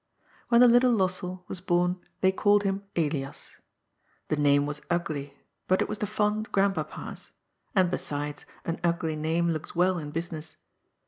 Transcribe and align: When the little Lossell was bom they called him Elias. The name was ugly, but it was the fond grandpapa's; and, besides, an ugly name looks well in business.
When 0.49 0.61
the 0.61 0.67
little 0.67 0.91
Lossell 0.91 1.43
was 1.47 1.61
bom 1.61 2.01
they 2.21 2.31
called 2.31 2.63
him 2.63 2.81
Elias. 2.95 3.57
The 4.29 4.35
name 4.35 4.65
was 4.65 4.81
ugly, 4.89 5.37
but 5.67 5.79
it 5.79 5.87
was 5.87 5.99
the 5.99 6.07
fond 6.07 6.51
grandpapa's; 6.51 7.29
and, 7.75 7.91
besides, 7.91 8.47
an 8.65 8.79
ugly 8.83 9.15
name 9.15 9.51
looks 9.51 9.75
well 9.75 9.99
in 9.99 10.09
business. 10.09 10.57